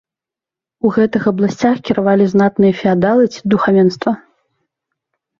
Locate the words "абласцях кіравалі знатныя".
1.31-2.73